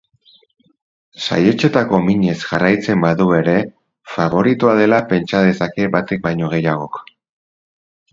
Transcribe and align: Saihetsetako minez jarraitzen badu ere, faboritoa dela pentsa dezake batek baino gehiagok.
Saihetsetako 1.25 1.99
minez 2.05 2.37
jarraitzen 2.45 3.03
badu 3.03 3.27
ere, 3.39 3.53
faboritoa 4.15 4.73
dela 4.81 4.99
pentsa 5.13 5.43
dezake 5.49 5.87
batek 5.97 6.25
baino 6.25 6.51
gehiagok. 6.55 6.99